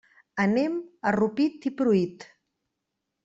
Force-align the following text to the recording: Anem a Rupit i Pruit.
Anem 0.43 0.77
a 1.09 1.11
Rupit 1.17 1.67
i 1.71 1.73
Pruit. 1.81 2.25